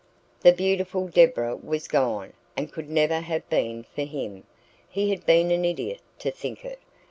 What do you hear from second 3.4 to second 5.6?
been for him; he had been